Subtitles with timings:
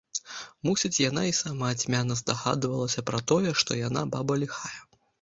[0.67, 4.77] Мусіць, яна і сама цьмяна здагадвалася пра тое, што яна баба ліхая.